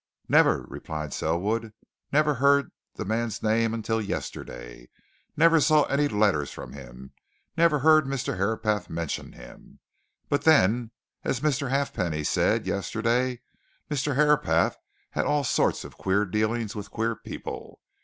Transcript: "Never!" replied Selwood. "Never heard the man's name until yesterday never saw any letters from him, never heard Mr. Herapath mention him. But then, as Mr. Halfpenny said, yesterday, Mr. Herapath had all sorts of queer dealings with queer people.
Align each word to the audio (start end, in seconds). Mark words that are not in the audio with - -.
"Never!" 0.27 0.63
replied 0.67 1.13
Selwood. 1.13 1.73
"Never 2.11 2.33
heard 2.33 2.71
the 2.95 3.05
man's 3.05 3.43
name 3.43 3.71
until 3.71 4.01
yesterday 4.01 4.89
never 5.37 5.59
saw 5.61 5.83
any 5.83 6.07
letters 6.07 6.49
from 6.49 6.73
him, 6.73 7.11
never 7.55 7.77
heard 7.77 8.05
Mr. 8.05 8.35
Herapath 8.37 8.89
mention 8.89 9.33
him. 9.33 9.77
But 10.27 10.41
then, 10.41 10.89
as 11.23 11.41
Mr. 11.41 11.69
Halfpenny 11.69 12.23
said, 12.23 12.65
yesterday, 12.65 13.41
Mr. 13.91 14.15
Herapath 14.15 14.75
had 15.11 15.27
all 15.27 15.43
sorts 15.43 15.83
of 15.83 15.99
queer 15.99 16.25
dealings 16.25 16.75
with 16.75 16.89
queer 16.89 17.15
people. 17.15 17.79